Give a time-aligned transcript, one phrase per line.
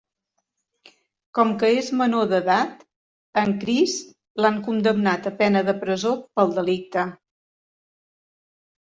[1.39, 2.81] Com que és menor d'edat,
[3.41, 3.93] a en Chris
[4.45, 7.05] l'han condemnat a pena de presó pel delicte.